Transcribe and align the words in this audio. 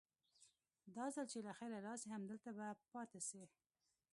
دا 0.95 1.05
ځل 1.15 1.25
چې 1.33 1.39
له 1.47 1.51
خيره 1.57 1.77
راسي 1.87 2.07
همدلته 2.15 2.49
به 2.57 2.67
پاته 2.91 3.19
سي. 3.29 3.43